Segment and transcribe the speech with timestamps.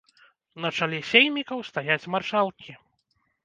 [0.65, 2.71] На чале сеймікаў стаяць маршалкі.